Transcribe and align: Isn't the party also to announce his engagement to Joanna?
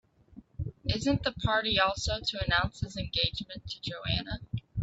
Isn't 0.83 1.21
the 1.21 1.31
party 1.31 1.79
also 1.79 2.19
to 2.19 2.43
announce 2.43 2.79
his 2.79 2.97
engagement 2.97 3.69
to 3.69 3.79
Joanna? 3.81 4.39